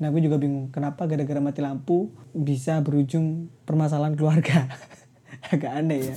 Nah 0.00 0.08
gue 0.08 0.24
juga 0.24 0.40
bingung 0.40 0.72
kenapa 0.72 1.04
gara-gara 1.04 1.44
mati 1.44 1.60
lampu 1.60 2.08
bisa 2.32 2.80
berujung 2.80 3.52
permasalahan 3.68 4.16
keluarga. 4.16 4.64
Agak 5.52 5.76
aneh 5.76 6.08
ya. 6.08 6.16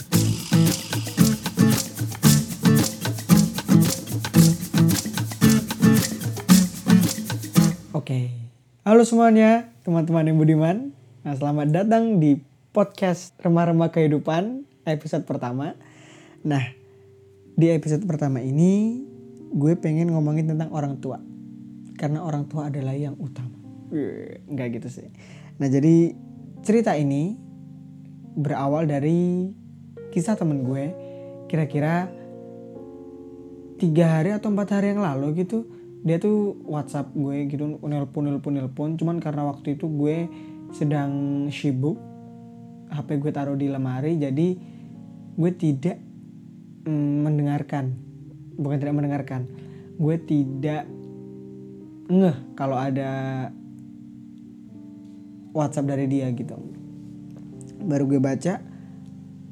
Oke, 7.91 8.31
halo 8.87 9.03
semuanya 9.03 9.67
teman-teman 9.83 10.31
yang 10.31 10.39
budiman. 10.39 10.95
Nah, 11.27 11.35
selamat 11.35 11.75
datang 11.75 12.23
di 12.23 12.39
podcast 12.71 13.35
Remah-Remah 13.43 13.91
Kehidupan 13.91 14.63
episode 14.87 15.27
pertama. 15.27 15.75
Nah, 16.47 16.71
di 17.59 17.67
episode 17.67 18.07
pertama 18.07 18.39
ini 18.39 19.03
gue 19.51 19.75
pengen 19.75 20.15
ngomongin 20.15 20.55
tentang 20.55 20.71
orang 20.71 21.03
tua. 21.03 21.19
Karena 21.99 22.23
orang 22.23 22.47
tua 22.47 22.71
adalah 22.71 22.95
yang 22.95 23.19
utama. 23.19 23.62
Enggak 24.49 24.81
gitu 24.81 24.89
sih. 24.89 25.07
Nah, 25.61 25.69
jadi 25.69 26.17
cerita 26.65 26.97
ini 26.97 27.37
berawal 28.33 28.89
dari 28.89 29.53
kisah 30.09 30.33
temen 30.33 30.65
gue. 30.65 30.85
Kira-kira 31.45 32.09
tiga 33.77 34.17
hari 34.17 34.33
atau 34.33 34.49
empat 34.49 34.79
hari 34.79 34.95
yang 34.95 35.03
lalu 35.03 35.43
gitu 35.45 35.67
dia 36.03 36.19
tuh 36.19 36.59
WhatsApp 36.67 37.15
gue 37.15 37.47
gitu 37.47 37.79
nelpon 37.79 38.27
nelpon 38.27 38.53
nelpon 38.59 38.89
cuman 38.99 39.23
karena 39.23 39.47
waktu 39.47 39.79
itu 39.79 39.87
gue 39.87 40.27
sedang 40.75 41.47
sibuk 41.47 41.95
HP 42.91 43.23
gue 43.23 43.31
taruh 43.31 43.55
di 43.55 43.71
lemari 43.71 44.19
jadi 44.19 44.47
gue 45.33 45.51
tidak 45.55 45.97
mm, 46.83 47.15
mendengarkan 47.23 47.95
bukan 48.59 48.77
tidak 48.83 48.95
mendengarkan 48.99 49.41
gue 49.95 50.15
tidak 50.27 50.83
ngeh 52.11 52.37
kalau 52.59 52.75
ada 52.75 53.47
WhatsApp 55.53 55.85
dari 55.93 56.09
dia 56.09 56.27
gitu. 56.33 56.57
Baru 57.85 58.09
gue 58.09 58.17
baca 58.17 58.59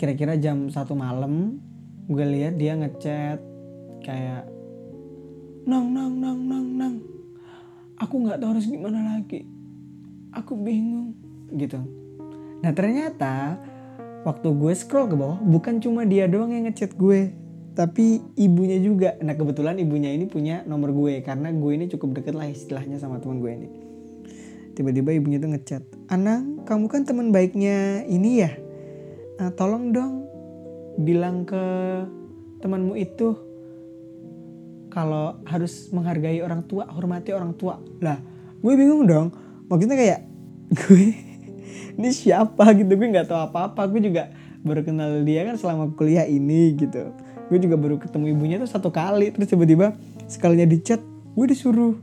kira-kira 0.02 0.34
jam 0.42 0.66
satu 0.74 0.98
malam 0.98 1.62
gue 2.10 2.26
lihat 2.26 2.58
dia 2.58 2.74
ngechat 2.74 3.38
kayak 4.02 4.50
nang 5.70 5.94
nang 5.94 6.18
nang 6.18 6.40
nang 6.42 6.68
nang. 6.76 6.96
Aku 8.02 8.18
nggak 8.26 8.42
tahu 8.42 8.58
harus 8.58 8.66
gimana 8.66 9.16
lagi. 9.16 9.46
Aku 10.34 10.58
bingung 10.58 11.14
gitu. 11.54 11.78
Nah 12.66 12.74
ternyata 12.74 13.62
waktu 14.26 14.48
gue 14.58 14.74
scroll 14.74 15.06
ke 15.06 15.14
bawah 15.14 15.38
bukan 15.38 15.78
cuma 15.78 16.02
dia 16.02 16.26
doang 16.26 16.50
yang 16.50 16.66
ngechat 16.66 16.98
gue 16.98 17.30
tapi 17.78 18.26
ibunya 18.42 18.82
juga. 18.82 19.14
Nah 19.22 19.38
kebetulan 19.38 19.78
ibunya 19.78 20.10
ini 20.10 20.26
punya 20.26 20.66
nomor 20.66 20.98
gue 20.98 21.22
karena 21.22 21.54
gue 21.54 21.72
ini 21.78 21.86
cukup 21.94 22.18
deket 22.18 22.34
lah 22.34 22.50
istilahnya 22.50 22.98
sama 22.98 23.22
teman 23.22 23.38
gue 23.38 23.54
ini 23.54 23.91
tiba-tiba 24.82 25.14
ibunya 25.14 25.38
tuh 25.38 25.54
ngechat 25.54 25.84
Anang 26.10 26.66
kamu 26.66 26.90
kan 26.90 27.06
teman 27.06 27.30
baiknya 27.30 28.02
ini 28.10 28.42
ya 28.42 28.52
nah, 29.38 29.54
tolong 29.54 29.94
dong 29.94 30.26
bilang 31.00 31.48
ke 31.48 31.64
temanmu 32.62 32.94
itu 33.00 33.34
kalau 34.92 35.40
harus 35.48 35.88
menghargai 35.96 36.44
orang 36.44 36.68
tua, 36.68 36.84
hormati 36.92 37.32
orang 37.32 37.56
tua. 37.56 37.80
Lah, 38.04 38.20
gue 38.60 38.74
bingung 38.76 39.08
dong. 39.08 39.32
Maksudnya 39.72 39.96
kayak 39.96 40.20
gue 40.84 41.16
ini 41.96 42.10
siapa 42.12 42.76
gitu, 42.76 42.92
gue 42.92 43.08
nggak 43.08 43.32
tahu 43.32 43.40
apa-apa. 43.40 43.88
Gue 43.88 44.04
juga 44.04 44.30
baru 44.62 44.84
kenal 44.84 45.24
dia 45.24 45.48
kan 45.48 45.56
selama 45.56 45.96
kuliah 45.96 46.28
ini 46.28 46.76
gitu. 46.76 47.16
Gue 47.48 47.58
juga 47.60 47.80
baru 47.80 47.98
ketemu 47.98 48.36
ibunya 48.36 48.56
tuh 48.60 48.68
satu 48.68 48.92
kali, 48.92 49.32
terus 49.32 49.48
tiba-tiba 49.48 49.96
sekalinya 50.28 50.68
di 50.68 50.78
chat, 50.84 51.00
gue 51.36 51.46
disuruh 51.48 51.96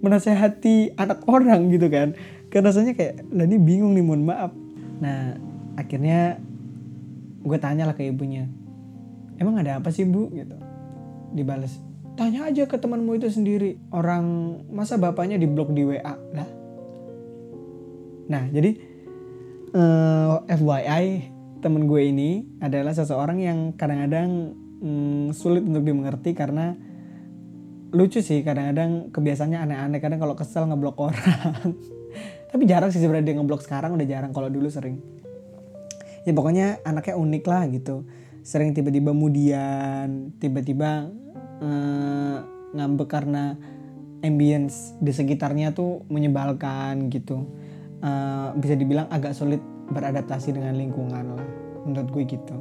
menasehati 0.00 0.96
anak 0.96 1.24
orang 1.28 1.68
gitu 1.72 1.88
kan. 1.88 2.16
Karena 2.50 2.74
rasanya 2.74 2.92
kayak, 2.98 3.30
lah 3.30 3.46
ini 3.46 3.56
bingung 3.60 3.94
nih, 3.94 4.04
mohon 4.04 4.26
maaf. 4.26 4.52
Nah, 5.00 5.38
akhirnya 5.78 6.40
gue 7.40 7.58
tanya 7.62 7.88
lah 7.88 7.96
ke 7.96 8.04
ibunya, 8.04 8.44
emang 9.40 9.56
ada 9.56 9.80
apa 9.80 9.88
sih 9.88 10.04
bu? 10.04 10.28
Gitu. 10.34 10.56
Dibales 11.32 11.90
tanya 12.20 12.52
aja 12.52 12.68
ke 12.68 12.76
temanmu 12.76 13.16
itu 13.16 13.32
sendiri. 13.32 13.80
Orang 13.88 14.60
masa 14.68 15.00
bapaknya 15.00 15.40
diblok 15.40 15.72
di 15.72 15.88
WA 15.88 16.14
lah. 16.36 16.48
Nah 18.28 18.44
jadi 18.52 18.76
uh, 19.72 20.44
eh, 20.44 20.60
FYI 20.60 21.04
temen 21.64 21.88
gue 21.88 22.02
ini 22.04 22.44
adalah 22.60 22.92
seseorang 22.92 23.40
yang 23.40 23.58
kadang-kadang 23.72 24.52
mm, 24.84 25.32
sulit 25.32 25.64
untuk 25.64 25.80
dimengerti 25.80 26.36
karena 26.36 26.76
lucu 27.90 28.22
sih 28.22 28.46
kadang-kadang 28.46 29.10
kebiasaannya 29.10 29.58
aneh-aneh 29.58 29.98
kadang 29.98 30.22
kalau 30.22 30.34
kesel 30.38 30.66
ngeblok 30.66 30.98
orang. 30.98 31.74
Tapi 32.50 32.62
jarang 32.66 32.90
sih 32.90 32.98
sebenarnya 32.98 33.34
dia 33.34 33.36
ngeblok 33.38 33.62
sekarang 33.62 33.94
udah 33.94 34.06
jarang 34.06 34.30
kalau 34.34 34.50
dulu 34.50 34.66
sering. 34.70 34.98
Ya 36.26 36.32
pokoknya 36.34 36.82
anaknya 36.86 37.14
unik 37.18 37.44
lah 37.46 37.62
gitu. 37.70 38.06
Sering 38.42 38.74
tiba-tiba 38.74 39.14
mudian 39.14 40.34
tiba-tiba 40.38 41.10
uh, 41.62 42.36
ngambek 42.74 43.08
karena 43.10 43.54
ambience 44.20 44.94
di 44.98 45.10
sekitarnya 45.14 45.74
tuh 45.74 46.06
menyebalkan 46.10 47.10
gitu. 47.10 47.46
Uh, 48.00 48.56
bisa 48.56 48.74
dibilang 48.80 49.06
agak 49.12 49.36
sulit 49.36 49.60
beradaptasi 49.92 50.56
dengan 50.56 50.72
lingkungan 50.78 51.36
lah 51.36 51.48
menurut 51.84 52.08
gue 52.14 52.22
gitu. 52.26 52.56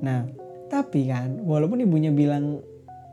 Nah 0.00 0.26
tapi 0.72 1.08
kan 1.12 1.44
walaupun 1.44 1.84
ibunya 1.84 2.08
bilang 2.08 2.64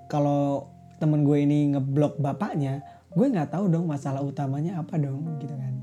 kalau 0.08 0.79
temen 1.00 1.24
gue 1.24 1.38
ini 1.40 1.74
ngeblok 1.74 2.20
bapaknya 2.20 2.84
gue 3.10 3.26
nggak 3.26 3.58
tahu 3.58 3.72
dong 3.74 3.90
masalah 3.90 4.22
utamanya 4.22 4.78
apa 4.78 5.00
dong 5.02 5.42
gitu 5.42 5.56
kan. 5.58 5.74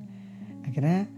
Akhirnya 0.63 1.11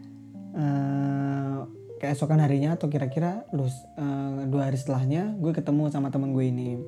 uh, 0.57 1.69
keesokan 2.01 2.41
harinya 2.41 2.79
atau 2.79 2.89
kira-kira 2.89 3.45
lulus 3.53 3.77
uh, 4.01 4.47
dua 4.49 4.73
hari 4.73 4.79
setelahnya 4.81 5.37
gue 5.37 5.53
ketemu 5.53 5.93
sama 5.93 6.09
temen 6.09 6.33
gue 6.33 6.45
ini. 6.49 6.81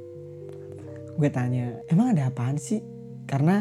Gue 1.21 1.29
tanya 1.29 1.85
emang 1.93 2.17
ada 2.17 2.33
apaan 2.33 2.57
sih? 2.57 2.81
Karena 3.29 3.61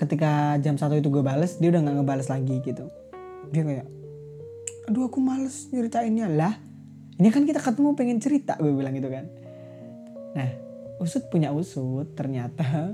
ketika 0.00 0.56
jam 0.64 0.80
satu 0.80 0.96
itu 0.96 1.12
gue 1.12 1.20
bales 1.20 1.60
dia 1.60 1.68
udah 1.68 1.84
nggak 1.84 1.96
ngebales 2.00 2.28
lagi 2.32 2.56
gitu. 2.64 2.88
Dia 3.52 3.62
kayak 3.66 3.86
aduh 4.88 5.12
aku 5.12 5.20
males 5.20 5.68
nyeritainnya. 5.68 6.24
Lah 6.32 6.56
ini 7.20 7.28
kan 7.28 7.44
kita 7.44 7.60
ketemu 7.60 7.92
pengen 7.92 8.16
cerita 8.16 8.56
gue 8.56 8.72
bilang 8.72 8.96
gitu 8.96 9.12
kan. 9.12 9.28
Nah 10.32 10.69
usut 11.00 11.32
punya 11.32 11.48
usut 11.50 12.12
ternyata 12.12 12.92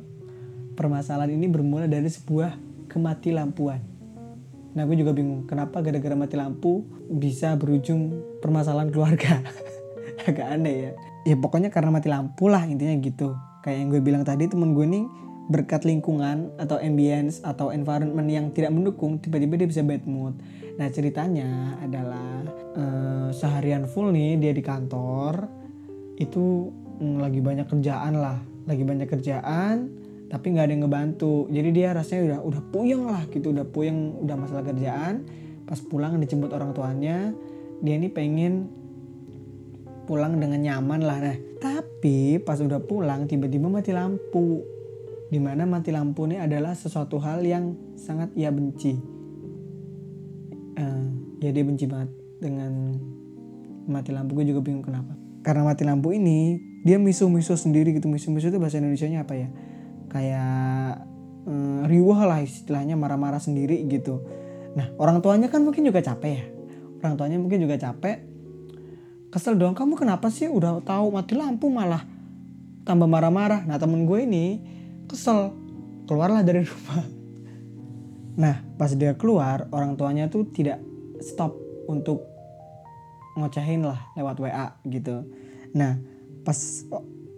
permasalahan 0.78 1.34
ini 1.34 1.50
bermula 1.50 1.90
dari 1.90 2.06
sebuah 2.06 2.54
kemati 2.86 3.34
lampuan. 3.34 3.82
Nah 4.78 4.84
gue 4.86 4.94
juga 4.94 5.10
bingung 5.10 5.48
kenapa 5.48 5.82
gara-gara 5.82 6.14
mati 6.14 6.38
lampu 6.38 6.86
bisa 7.10 7.58
berujung 7.58 8.14
permasalahan 8.38 8.94
keluarga? 8.94 9.42
Agak 10.28 10.46
aneh 10.46 10.74
ya. 10.76 10.92
Ya 11.26 11.34
pokoknya 11.34 11.74
karena 11.74 11.90
mati 11.90 12.06
lampu 12.06 12.46
lah 12.46 12.62
intinya 12.68 12.94
gitu. 13.02 13.34
Kayak 13.66 13.76
yang 13.82 13.88
gue 13.90 14.00
bilang 14.04 14.22
tadi 14.22 14.46
temen 14.46 14.70
gue 14.76 14.86
nih 14.86 15.04
berkat 15.50 15.82
lingkungan 15.82 16.54
atau 16.58 16.78
ambience 16.78 17.42
atau 17.42 17.70
environment 17.70 18.26
yang 18.26 18.50
tidak 18.54 18.70
mendukung 18.70 19.18
tiba-tiba 19.18 19.58
dia 19.58 19.68
bisa 19.68 19.82
bad 19.82 20.06
mood. 20.06 20.38
Nah 20.76 20.86
ceritanya 20.92 21.80
adalah 21.80 22.44
uh, 22.76 23.28
seharian 23.34 23.88
full 23.90 24.12
nih 24.12 24.38
dia 24.38 24.52
di 24.52 24.62
kantor 24.62 25.48
itu 26.20 26.70
mm, 27.00 27.16
lagi 27.20 27.40
banyak 27.40 27.66
kerjaan 27.68 28.14
lah. 28.18 28.38
Lagi 28.66 28.82
banyak 28.82 29.08
kerjaan 29.08 29.76
tapi 30.26 30.50
nggak 30.50 30.64
ada 30.66 30.72
yang 30.74 30.82
ngebantu. 30.86 31.46
Jadi 31.48 31.68
dia 31.70 31.94
rasanya 31.94 32.22
udah 32.26 32.38
udah 32.42 32.62
puyeng 32.74 33.06
lah 33.06 33.22
gitu 33.30 33.54
udah 33.54 33.66
puyeng 33.66 34.18
udah 34.26 34.36
masalah 34.36 34.64
kerjaan. 34.66 35.22
Pas 35.66 35.78
pulang 35.82 36.18
dijemput 36.18 36.50
orang 36.50 36.74
tuanya 36.74 37.30
dia 37.82 37.94
ini 37.94 38.08
pengen 38.10 38.66
pulang 40.06 40.38
dengan 40.38 40.62
nyaman 40.62 41.00
lah. 41.02 41.18
Nah 41.22 41.36
tapi 41.62 42.38
pas 42.42 42.58
udah 42.58 42.82
pulang 42.82 43.30
tiba-tiba 43.30 43.70
mati 43.70 43.94
lampu. 43.94 44.62
Di 45.26 45.42
mana 45.42 45.66
mati 45.66 45.90
lampu 45.90 46.26
ini 46.30 46.38
adalah 46.38 46.74
sesuatu 46.74 47.18
hal 47.18 47.42
yang 47.42 47.74
sangat 47.98 48.30
ia 48.38 48.50
benci. 48.54 48.94
Uh, 50.76 51.06
ya 51.42 51.50
dia 51.50 51.64
benci 51.66 51.88
banget 51.88 52.10
dengan 52.38 52.94
mati 53.90 54.10
lampu 54.14 54.38
gue 54.38 54.46
juga 54.54 54.62
bingung 54.62 54.86
kenapa. 54.86 55.14
Karena 55.42 55.66
mati 55.66 55.82
lampu 55.86 56.14
ini 56.14 56.58
dia 56.82 56.96
misu-misu 57.00 57.54
sendiri 57.54 57.94
gitu. 57.96 58.10
Misu-misu 58.10 58.50
itu 58.50 58.58
bahasa 58.60 58.76
Indonesia 58.82 59.08
nya 59.08 59.24
apa 59.24 59.34
ya? 59.38 59.48
Kayak 60.10 61.06
uh, 61.46 61.80
riwah 61.86 62.26
lah 62.26 62.42
istilahnya 62.42 62.98
marah-marah 62.98 63.40
sendiri 63.40 63.80
gitu. 63.86 64.20
Nah 64.76 64.92
orang 65.00 65.24
tuanya 65.24 65.48
kan 65.48 65.62
mungkin 65.64 65.86
juga 65.86 66.02
capek 66.04 66.32
ya. 66.32 66.44
Orang 67.00 67.14
tuanya 67.16 67.38
mungkin 67.40 67.62
juga 67.62 67.78
capek. 67.80 68.26
Kesel 69.30 69.56
dong 69.58 69.76
kamu 69.76 69.96
kenapa 69.96 70.28
sih 70.28 70.48
udah 70.48 70.80
tahu 70.84 71.12
mati 71.12 71.34
lampu 71.38 71.68
malah 71.70 72.04
tambah 72.84 73.08
marah-marah? 73.08 73.64
Nah 73.64 73.78
temen 73.78 74.04
gue 74.04 74.26
ini 74.26 74.44
kesel. 75.08 75.54
Keluarlah 76.06 76.42
dari 76.46 76.62
rumah. 76.70 77.02
Nah 78.36 78.56
pas 78.76 78.92
dia 78.92 79.16
keluar 79.16 79.66
orang 79.72 79.96
tuanya 79.96 80.28
tuh 80.28 80.46
tidak 80.52 80.78
stop 81.24 81.56
untuk 81.86 82.22
ngocehin 83.36 83.84
lah 83.84 84.00
lewat 84.16 84.36
WA 84.40 84.66
gitu. 84.88 85.24
Nah 85.76 86.15
pas 86.46 86.86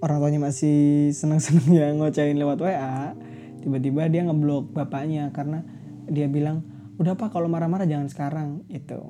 orang 0.04 0.20
tuanya 0.20 0.40
masih 0.44 1.10
seneng-seneng 1.16 1.72
ya 1.80 1.88
ngocehin 1.96 2.36
lewat 2.36 2.60
WA 2.60 3.16
tiba-tiba 3.64 4.06
dia 4.12 4.22
ngeblok 4.28 4.70
bapaknya 4.76 5.32
karena 5.32 5.64
dia 6.04 6.28
bilang 6.28 6.62
udah 7.00 7.16
pak 7.16 7.32
kalau 7.32 7.48
marah-marah 7.48 7.88
jangan 7.88 8.12
sekarang 8.12 8.48
itu 8.68 9.00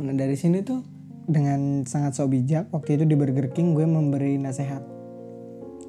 nah 0.00 0.14
dari 0.16 0.34
sini 0.34 0.64
tuh 0.64 0.80
dengan 1.28 1.84
sangat 1.84 2.16
so 2.16 2.24
bijak 2.24 2.72
waktu 2.72 2.96
itu 2.96 3.04
di 3.04 3.12
Burger 3.12 3.52
King 3.52 3.76
gue 3.76 3.84
memberi 3.84 4.40
nasihat. 4.40 4.80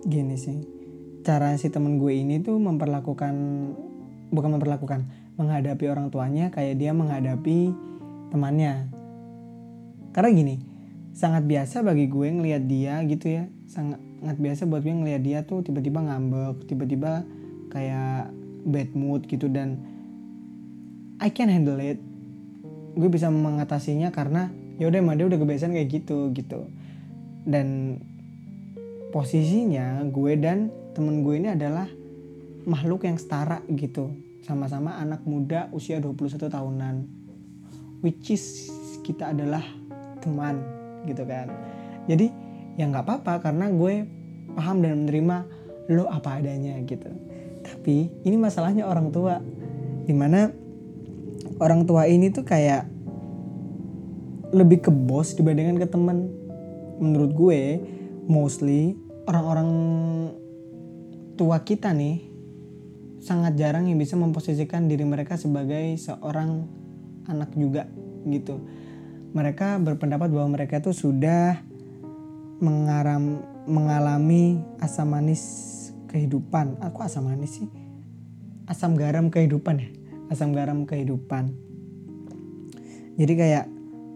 Gini 0.03 0.35
sih 0.35 0.59
cara 1.23 1.55
si 1.55 1.71
temen 1.71 1.95
gue 1.95 2.11
ini 2.11 2.43
tuh 2.43 2.59
memperlakukan 2.59 3.35
bukan 4.35 4.49
memperlakukan 4.59 5.07
menghadapi 5.39 5.87
orang 5.87 6.11
tuanya 6.11 6.51
kayak 6.51 6.75
dia 6.75 6.91
menghadapi 6.91 7.71
temannya. 8.35 8.91
Karena 10.11 10.29
gini 10.35 10.55
sangat 11.19 11.43
biasa 11.43 11.83
bagi 11.83 12.07
gue 12.07 12.27
ngelihat 12.31 12.63
dia 12.63 13.03
gitu 13.03 13.27
ya. 13.27 13.51
Sangat 13.67 13.99
sangat 14.23 14.39
biasa 14.39 14.61
buat 14.71 14.79
gue 14.87 14.95
ngelihat 14.95 15.21
dia 15.23 15.39
tuh 15.43 15.59
tiba-tiba 15.59 15.99
ngambek 15.99 16.63
tiba-tiba 16.63 17.27
kayak 17.75 18.31
bad 18.63 18.89
mood 18.95 19.27
gitu 19.27 19.51
dan 19.51 19.83
I 21.19 21.27
can 21.27 21.51
handle 21.51 21.75
it. 21.83 21.99
Gue 22.95 23.11
bisa 23.11 23.27
mengatasinya 23.27 24.15
karena 24.15 24.47
ya 24.79 24.87
udah 24.87 25.03
emang 25.03 25.19
dia 25.19 25.27
udah 25.27 25.35
kebiasaan 25.35 25.75
kayak 25.75 25.91
gitu 25.91 26.31
gitu. 26.31 26.71
Dan 27.43 27.99
posisinya 29.11 29.99
gue 30.07 30.39
dan 30.39 30.71
temen 30.95 31.19
gue 31.27 31.35
ini 31.35 31.51
adalah 31.51 31.91
makhluk 32.63 33.03
yang 33.03 33.19
setara 33.19 33.59
gitu. 33.67 34.15
Sama-sama 34.47 34.95
anak 34.95 35.27
muda 35.27 35.67
usia 35.75 35.99
21 35.99 36.47
tahunan 36.47 36.95
which 37.99 38.31
is 38.31 38.71
kita 39.03 39.35
adalah 39.35 39.63
teman 40.23 40.78
gitu 41.05 41.23
kan. 41.23 41.47
Jadi 42.09 42.31
ya 42.79 42.87
nggak 42.87 43.05
apa-apa 43.05 43.43
karena 43.43 43.69
gue 43.71 44.07
paham 44.55 44.81
dan 44.81 45.05
menerima 45.05 45.37
lo 45.91 46.07
apa 46.09 46.41
adanya 46.41 46.79
gitu. 46.83 47.09
Tapi 47.63 48.11
ini 48.25 48.35
masalahnya 48.39 48.87
orang 48.87 49.13
tua. 49.13 49.39
Di 50.09 50.13
mana 50.15 50.49
orang 51.61 51.85
tua 51.85 52.09
ini 52.09 52.33
tuh 52.33 52.47
kayak 52.47 52.87
lebih 54.49 54.81
ke 54.81 54.89
bos 54.89 55.37
dibandingkan 55.37 55.77
ke 55.77 55.87
teman 55.87 56.25
menurut 56.97 57.31
gue 57.37 57.61
mostly 58.25 58.97
orang-orang 59.29 59.69
tua 61.37 61.61
kita 61.61 61.93
nih 61.93 62.25
sangat 63.21 63.59
jarang 63.59 63.85
yang 63.85 64.01
bisa 64.01 64.17
memposisikan 64.17 64.89
diri 64.89 65.05
mereka 65.05 65.37
sebagai 65.37 65.93
seorang 66.01 66.65
anak 67.29 67.53
juga 67.53 67.85
gitu 68.25 68.57
mereka 69.33 69.77
berpendapat 69.77 70.33
bahwa 70.33 70.57
mereka 70.57 70.81
tuh 70.81 70.93
sudah 70.93 71.61
mengaram 72.59 73.45
mengalami 73.69 74.59
asam 74.81 75.13
manis 75.13 75.43
kehidupan. 76.09 76.81
Aku 76.81 77.05
asam 77.05 77.29
manis 77.29 77.61
sih? 77.61 77.69
Asam 78.65 78.97
garam 78.97 79.29
kehidupan 79.29 79.75
ya? 79.77 79.89
Asam 80.33 80.53
garam 80.53 80.83
kehidupan. 80.89 81.53
Jadi 83.19 83.33
kayak 83.37 83.65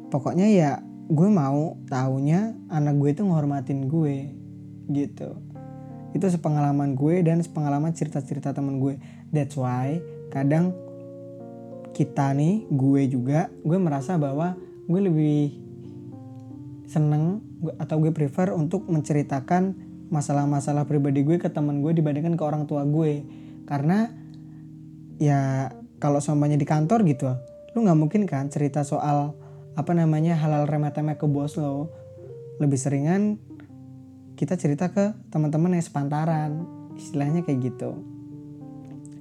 pokoknya 0.10 0.48
ya 0.50 0.71
gue 1.10 1.30
mau 1.30 1.77
taunya 1.92 2.56
anak 2.71 2.98
gue 2.98 3.09
itu 3.13 3.21
menghormatin 3.21 3.86
gue 3.86 4.33
gitu. 4.89 5.38
Itu 6.13 6.25
sepengalaman 6.30 6.98
gue 6.98 7.21
dan 7.21 7.42
sepengalaman 7.42 7.94
cerita-cerita 7.94 8.54
temen 8.54 8.81
gue. 8.81 8.98
That's 9.30 9.54
why 9.57 10.01
kadang 10.33 10.74
kita 11.94 12.33
nih 12.33 12.66
gue 12.74 13.01
juga 13.06 13.54
gue 13.62 13.77
merasa 13.77 14.18
bahwa 14.18 14.57
gue 14.88 15.00
lebih 15.00 15.39
seneng 16.88 17.39
atau 17.80 17.95
gue 18.03 18.12
prefer 18.12 18.51
untuk 18.51 18.85
menceritakan 18.91 19.74
masalah-masalah 20.12 20.85
pribadi 20.85 21.25
gue 21.25 21.41
ke 21.41 21.50
teman 21.50 21.81
gue 21.81 21.95
dibandingkan 21.95 22.35
ke 22.38 22.44
orang 22.44 22.69
tua 22.69 22.85
gue. 22.85 23.24
Karena 23.65 24.12
ya 25.18 25.71
kalau 25.97 26.19
semuanya 26.19 26.59
di 26.59 26.68
kantor 26.68 27.07
gitu 27.07 27.31
lu 27.74 27.81
nggak 27.81 27.97
mungkin 27.97 28.21
kan 28.30 28.53
cerita 28.53 28.85
soal 28.85 29.33
apa 29.74 29.91
namanya 29.97 30.38
halal 30.38 30.69
remeh-temeh 30.69 31.18
ke 31.18 31.25
bos 31.25 31.57
lo. 31.57 31.89
Lebih 32.62 32.77
seringan 32.77 33.41
kita 34.38 34.59
cerita 34.59 34.94
ke 34.94 35.18
teman-teman 35.33 35.74
yang 35.74 35.85
sepantaran 35.85 36.69
istilahnya 36.94 37.41
kayak 37.41 37.74
gitu. 37.74 37.97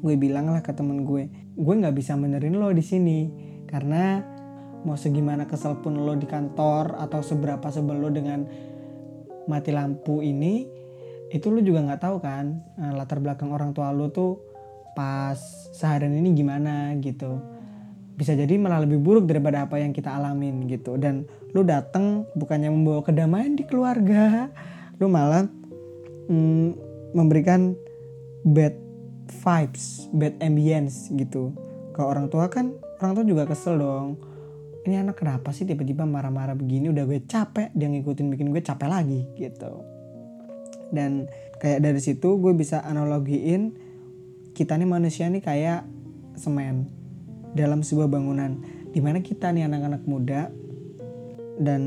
Gue 0.04 0.18
bilang 0.20 0.52
lah 0.52 0.60
ke 0.60 0.74
temen 0.76 1.08
gue 1.08 1.42
gue 1.52 1.74
nggak 1.76 1.96
bisa 1.96 2.16
benerin 2.16 2.56
lo 2.56 2.72
di 2.72 2.84
sini 2.84 3.28
karena 3.68 4.31
mau 4.82 4.98
segimana 4.98 5.46
kesel 5.46 5.78
pun 5.78 5.94
lo 5.94 6.14
di 6.18 6.26
kantor 6.26 6.98
atau 6.98 7.22
seberapa 7.22 7.70
sebel 7.70 8.02
lo 8.02 8.10
dengan 8.10 8.44
mati 9.46 9.70
lampu 9.74 10.22
ini 10.22 10.66
itu 11.32 11.48
lo 11.48 11.64
juga 11.64 11.82
nggak 11.86 12.02
tahu 12.02 12.16
kan 12.20 12.60
nah, 12.76 12.92
latar 12.92 13.18
belakang 13.22 13.50
orang 13.54 13.72
tua 13.72 13.94
lo 13.94 14.10
tuh 14.12 14.52
pas 14.92 15.38
seharian 15.72 16.12
ini 16.12 16.36
gimana 16.36 16.92
gitu. 17.00 17.40
Bisa 18.12 18.36
jadi 18.36 18.60
malah 18.60 18.84
lebih 18.84 19.00
buruk 19.00 19.24
daripada 19.24 19.64
apa 19.64 19.80
yang 19.80 19.96
kita 19.96 20.12
alamin 20.12 20.68
gitu. 20.68 21.00
Dan 21.00 21.24
lo 21.56 21.64
datang 21.64 22.28
bukannya 22.36 22.68
membawa 22.68 23.00
kedamaian 23.00 23.56
di 23.56 23.64
keluarga 23.64 24.52
lo 25.00 25.08
malah 25.08 25.48
mm, 26.28 26.68
memberikan 27.16 27.72
bad 28.44 28.76
vibes 29.42 30.12
bad 30.12 30.36
ambience 30.44 31.08
gitu. 31.16 31.56
Ke 31.96 32.04
orang 32.04 32.28
tua 32.28 32.52
kan 32.52 32.76
orang 33.00 33.16
tua 33.16 33.24
juga 33.24 33.48
kesel 33.48 33.80
dong 33.80 34.31
ini 34.82 34.98
anak 34.98 35.22
kenapa 35.22 35.54
sih 35.54 35.62
tiba-tiba 35.62 36.02
marah-marah 36.02 36.58
begini? 36.58 36.90
Udah 36.90 37.06
gue 37.06 37.22
capek 37.22 37.70
dia 37.70 37.86
ngikutin 37.86 38.26
bikin 38.34 38.50
gue 38.50 38.62
capek 38.62 38.88
lagi 38.90 39.20
gitu. 39.38 39.86
Dan 40.90 41.30
kayak 41.62 41.86
dari 41.86 42.00
situ 42.02 42.42
gue 42.42 42.52
bisa 42.52 42.82
analogiin 42.82 43.78
kita 44.52 44.74
nih 44.74 44.88
manusia 44.90 45.30
nih 45.30 45.40
kayak 45.40 45.86
semen 46.34 46.90
dalam 47.54 47.86
sebuah 47.86 48.10
bangunan 48.10 48.58
di 48.90 48.98
mana 48.98 49.22
kita 49.22 49.54
nih 49.54 49.70
anak-anak 49.70 50.02
muda. 50.04 50.50
Dan 51.62 51.82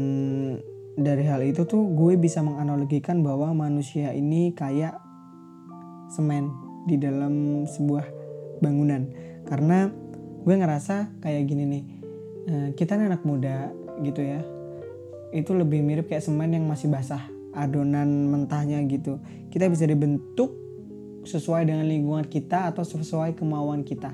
dari 0.95 1.27
hal 1.27 1.43
itu 1.43 1.67
tuh 1.67 1.91
gue 1.91 2.15
bisa 2.15 2.39
menganalogikan 2.39 3.19
bahwa 3.19 3.51
manusia 3.51 4.15
ini 4.15 4.55
kayak 4.55 4.95
semen 6.07 6.47
di 6.87 6.95
dalam 6.95 7.67
sebuah 7.67 8.07
bangunan. 8.63 9.11
Karena 9.43 9.91
gue 10.47 10.55
ngerasa 10.55 11.19
kayak 11.19 11.43
gini 11.43 11.63
nih 11.67 11.83
Eh, 12.45 12.77
kita 12.77 12.93
anak 12.93 13.25
muda 13.25 13.73
gitu 14.05 14.21
ya. 14.21 14.45
Itu 15.33 15.57
lebih 15.57 15.81
mirip 15.81 16.05
kayak 16.13 16.21
semen 16.21 16.53
yang 16.53 16.69
masih 16.69 16.93
basah 16.93 17.25
adonan 17.57 18.29
mentahnya 18.29 18.77
gitu. 18.85 19.17
Kita 19.49 19.65
bisa 19.65 19.89
dibentuk 19.89 20.53
sesuai 21.25 21.65
dengan 21.65 21.89
lingkungan 21.89 22.29
kita 22.29 22.69
atau 22.69 22.85
sesuai 22.85 23.33
kemauan 23.33 23.81
kita. 23.81 24.13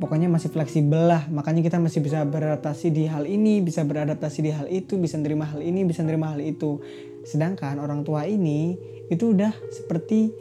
Pokoknya 0.00 0.32
masih 0.32 0.48
fleksibel 0.48 1.12
lah. 1.12 1.28
Makanya 1.28 1.60
kita 1.60 1.76
masih 1.76 2.00
bisa 2.00 2.24
beradaptasi 2.24 2.88
di 2.88 3.04
hal 3.04 3.28
ini 3.28 3.60
bisa 3.60 3.84
beradaptasi 3.84 4.38
di 4.40 4.50
hal 4.50 4.66
itu 4.72 4.96
bisa 4.96 5.20
nerima 5.20 5.44
hal 5.44 5.60
ini 5.60 5.84
bisa 5.84 6.00
nerima 6.00 6.32
hal 6.32 6.40
itu. 6.40 6.80
Sedangkan 7.22 7.78
orang 7.84 8.00
tua 8.00 8.24
ini 8.24 8.80
itu 9.12 9.36
udah 9.36 9.52
seperti 9.68 10.32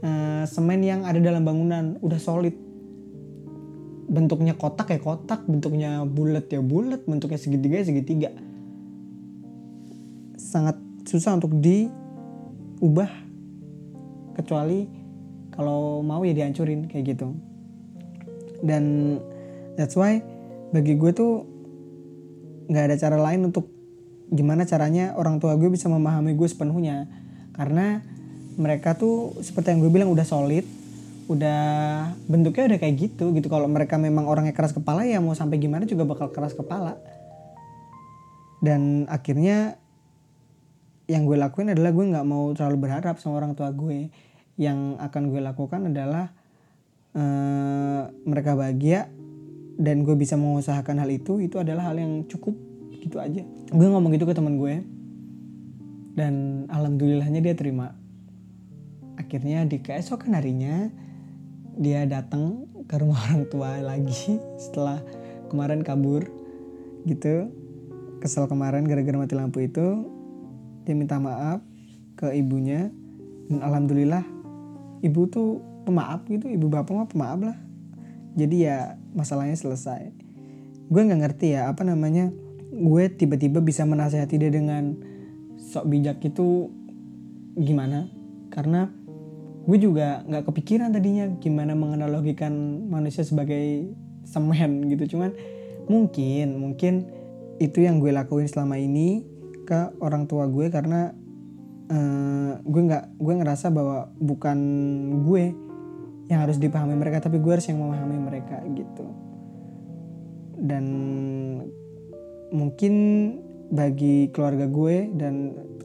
uh, 0.00 0.48
semen 0.48 0.80
yang 0.80 1.04
ada 1.04 1.20
dalam 1.20 1.44
bangunan 1.44 2.00
udah 2.00 2.18
solid 2.18 2.65
bentuknya 4.06 4.54
kotak 4.54 4.94
ya 4.94 5.00
kotak, 5.02 5.42
bentuknya 5.50 6.06
bulat 6.06 6.46
ya 6.50 6.62
bulat, 6.62 7.02
bentuknya 7.04 7.38
segitiga 7.38 7.82
ya 7.82 7.86
segitiga. 7.86 8.30
Sangat 10.38 10.78
susah 11.06 11.38
untuk 11.38 11.54
diubah 11.58 13.10
kecuali 14.38 14.86
kalau 15.50 16.00
mau 16.06 16.22
ya 16.22 16.32
dihancurin 16.32 16.86
kayak 16.86 17.16
gitu. 17.16 17.34
Dan 18.62 19.16
that's 19.74 19.98
why 19.98 20.22
bagi 20.70 20.94
gue 20.94 21.10
tuh 21.12 21.44
nggak 22.66 22.84
ada 22.90 22.96
cara 22.98 23.18
lain 23.20 23.50
untuk 23.50 23.70
gimana 24.30 24.66
caranya 24.66 25.14
orang 25.14 25.38
tua 25.38 25.54
gue 25.54 25.70
bisa 25.70 25.86
memahami 25.86 26.34
gue 26.34 26.48
sepenuhnya 26.50 27.06
karena 27.54 28.02
mereka 28.58 28.98
tuh 28.98 29.38
seperti 29.38 29.70
yang 29.70 29.80
gue 29.86 29.92
bilang 29.92 30.10
udah 30.10 30.26
solid 30.26 30.66
udah 31.26 31.62
bentuknya 32.30 32.74
udah 32.74 32.78
kayak 32.78 32.94
gitu 32.96 33.34
gitu. 33.34 33.46
Kalau 33.50 33.66
mereka 33.66 33.98
memang 33.98 34.30
orangnya 34.30 34.54
keras 34.54 34.74
kepala 34.74 35.02
ya 35.02 35.18
mau 35.18 35.34
sampai 35.34 35.58
gimana 35.58 35.86
juga 35.86 36.06
bakal 36.06 36.30
keras 36.30 36.54
kepala. 36.54 36.98
Dan 38.62 39.04
akhirnya 39.10 39.78
yang 41.06 41.26
gue 41.26 41.38
lakuin 41.38 41.70
adalah 41.70 41.94
gue 41.94 42.04
nggak 42.06 42.26
mau 42.26 42.50
terlalu 42.54 42.88
berharap 42.88 43.18
sama 43.18 43.42
orang 43.42 43.58
tua 43.58 43.70
gue. 43.74 44.10
Yang 44.56 44.78
akan 45.02 45.22
gue 45.28 45.40
lakukan 45.42 45.80
adalah 45.92 46.32
uh, 47.12 48.08
mereka 48.24 48.56
bahagia 48.56 49.10
dan 49.76 50.06
gue 50.06 50.16
bisa 50.16 50.40
mengusahakan 50.40 51.04
hal 51.04 51.10
itu 51.12 51.44
itu 51.44 51.60
adalah 51.60 51.92
hal 51.92 52.00
yang 52.00 52.24
cukup 52.24 52.56
gitu 52.96 53.20
aja. 53.20 53.42
Gue 53.68 53.86
ngomong 53.86 54.14
gitu 54.14 54.24
ke 54.24 54.32
teman 54.32 54.56
gue 54.56 54.80
dan 56.16 56.64
alhamdulillahnya 56.72 57.44
dia 57.44 57.54
terima. 57.58 57.92
Akhirnya 59.20 59.68
di 59.68 59.82
keesokan 59.84 60.32
harinya 60.32 60.88
dia 61.76 62.08
datang 62.08 62.64
ke 62.88 62.96
rumah 62.96 63.20
orang 63.30 63.44
tua 63.52 63.78
lagi 63.84 64.40
setelah 64.56 65.00
kemarin 65.52 65.84
kabur 65.84 66.24
gitu. 67.04 67.52
Kesel 68.16 68.48
kemarin 68.48 68.88
gara-gara 68.88 69.20
mati 69.20 69.36
lampu 69.36 69.68
itu. 69.68 70.08
Dia 70.88 70.94
minta 70.96 71.20
maaf 71.20 71.60
ke 72.16 72.32
ibunya 72.32 72.88
dan 73.52 73.60
alhamdulillah 73.60 74.24
ibu 75.04 75.28
tuh 75.28 75.60
pemaaf 75.84 76.24
gitu 76.26 76.48
ibu 76.48 76.66
bapak 76.72 76.92
mah 76.96 77.08
pemaaf 77.10 77.40
lah. 77.52 77.58
Jadi 78.36 78.66
ya 78.66 78.96
masalahnya 79.12 79.56
selesai. 79.56 80.10
Gue 80.88 81.00
nggak 81.04 81.20
ngerti 81.22 81.56
ya 81.58 81.68
apa 81.68 81.84
namanya 81.84 82.32
gue 82.72 83.04
tiba-tiba 83.12 83.60
bisa 83.60 83.84
menasehati 83.84 84.36
dia 84.40 84.50
dengan 84.50 84.96
sok 85.60 85.88
bijak 85.92 86.22
itu 86.24 86.72
gimana? 87.56 88.08
Karena 88.52 88.88
gue 89.66 89.78
juga 89.82 90.22
nggak 90.24 90.46
kepikiran 90.46 90.94
tadinya 90.94 91.26
gimana 91.42 91.74
menganalogikan 91.74 92.86
manusia 92.86 93.26
sebagai 93.26 93.90
semen 94.22 94.86
gitu. 94.94 95.18
Cuman 95.18 95.34
mungkin 95.90 96.58
mungkin 96.58 96.94
itu 97.58 97.82
yang 97.82 97.98
gue 97.98 98.14
lakuin 98.14 98.46
selama 98.46 98.78
ini 98.78 99.26
ke 99.66 99.98
orang 99.98 100.30
tua 100.30 100.46
gue 100.46 100.70
karena 100.70 101.10
uh, 101.90 102.52
gue 102.62 102.82
nggak 102.86 103.18
gue 103.18 103.34
ngerasa 103.42 103.74
bahwa 103.74 104.10
bukan 104.22 104.58
gue 105.26 105.44
yang 106.30 106.42
harus 106.42 106.58
dipahami 106.58 106.94
mereka 106.94 107.22
tapi 107.22 107.38
gue 107.42 107.50
harus 107.50 107.66
yang 107.66 107.82
memahami 107.82 108.18
mereka 108.22 108.62
gitu. 108.70 109.06
Dan 110.56 110.86
mungkin 112.54 112.94
bagi 113.66 114.30
keluarga 114.30 114.70
gue 114.70 115.10
dan 115.18 115.34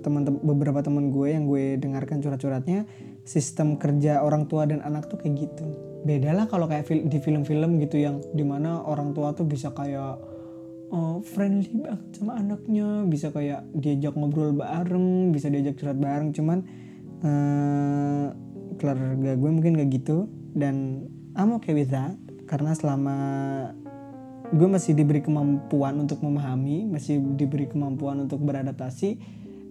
teman 0.02 0.26
beberapa 0.26 0.82
teman 0.82 1.14
gue 1.14 1.32
yang 1.32 1.46
gue 1.48 1.78
dengarkan 1.78 2.20
curhat-curhatnya 2.20 2.90
sistem 3.24 3.78
kerja 3.78 4.26
orang 4.26 4.50
tua 4.50 4.66
dan 4.66 4.82
anak 4.82 5.08
tuh 5.08 5.22
kayak 5.22 5.50
gitu. 5.50 5.66
Beda 6.02 6.34
lah 6.34 6.50
kalau 6.50 6.66
kayak 6.66 6.90
di 6.90 7.18
film-film 7.22 7.78
gitu 7.78 8.02
yang 8.02 8.20
di 8.34 8.42
mana 8.42 8.82
orang 8.82 9.14
tua 9.14 9.38
tuh 9.38 9.46
bisa 9.46 9.70
kayak 9.72 10.18
oh, 10.90 11.22
friendly 11.22 11.70
banget 11.78 12.02
sama 12.18 12.42
anaknya. 12.42 13.06
Bisa 13.06 13.30
kayak 13.30 13.70
diajak 13.78 14.18
ngobrol 14.18 14.58
bareng 14.58 15.30
bisa 15.30 15.48
diajak 15.54 15.78
curhat 15.78 16.02
bareng. 16.02 16.34
Cuman 16.34 16.66
uh, 17.22 18.28
keluarga 18.82 19.32
gue 19.38 19.50
mungkin 19.54 19.78
kayak 19.78 19.92
gitu. 20.02 20.26
Dan 20.58 21.06
I'm 21.38 21.54
okay 21.62 21.78
with 21.78 21.94
that. 21.94 22.18
Karena 22.50 22.76
selama 22.76 23.18
gue 24.52 24.68
masih 24.68 24.92
diberi 24.92 25.24
kemampuan 25.24 25.96
untuk 25.96 26.20
memahami 26.20 26.92
masih 26.92 27.24
diberi 27.40 27.72
kemampuan 27.72 28.28
untuk 28.28 28.44
beradaptasi 28.44 29.16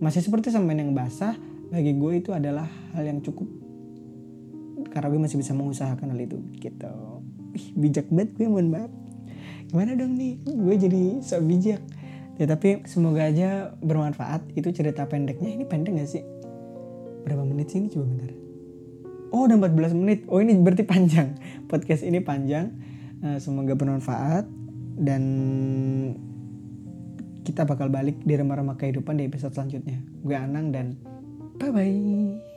masih 0.01 0.25
seperti 0.25 0.49
semen 0.49 0.81
yang 0.81 0.97
basah 0.97 1.37
bagi 1.69 1.95
gue 1.95 2.13
itu 2.25 2.33
adalah 2.33 2.67
hal 2.97 3.05
yang 3.05 3.21
cukup. 3.21 3.47
Karena 4.91 5.07
gue 5.13 5.21
masih 5.21 5.39
bisa 5.39 5.53
mengusahakan 5.53 6.17
hal 6.17 6.21
itu 6.25 6.41
gitu. 6.59 6.93
Ih, 7.55 7.67
bijak 7.77 8.09
banget 8.09 8.35
gue 8.41 8.49
mohon 8.49 8.73
maaf. 8.73 8.91
Gimana 9.71 9.95
dong 9.95 10.19
nih? 10.19 10.41
Gue 10.43 10.75
jadi 10.81 11.23
so 11.23 11.39
bijak. 11.45 11.79
Ya 12.41 12.49
tapi 12.49 12.83
semoga 12.89 13.29
aja 13.29 13.77
bermanfaat. 13.85 14.57
Itu 14.57 14.73
cerita 14.73 15.05
pendeknya. 15.07 15.53
Ini 15.53 15.65
pendek 15.69 16.01
gak 16.01 16.11
sih? 16.11 16.25
Berapa 17.29 17.45
menit 17.45 17.69
sih 17.71 17.85
ini? 17.85 17.93
Coba 17.93 18.09
bentar. 18.09 18.33
Oh 19.31 19.47
udah 19.47 19.57
14 19.61 19.95
menit. 19.95 20.25
Oh 20.27 20.41
ini 20.41 20.57
berarti 20.59 20.83
panjang. 20.83 21.37
Podcast 21.71 22.03
ini 22.03 22.19
panjang. 22.25 22.73
Uh, 23.21 23.39
semoga 23.39 23.77
bermanfaat. 23.77 24.49
Dan 24.97 25.23
kita 27.45 27.65
bakal 27.65 27.89
balik 27.89 28.21
di 28.23 28.35
remah-remah 28.37 28.77
kehidupan 28.77 29.17
di 29.21 29.29
episode 29.29 29.57
selanjutnya 29.57 30.01
gue 30.25 30.37
Anang 30.37 30.73
dan 30.73 30.99
Bye 31.61 31.71
bye. 31.73 32.50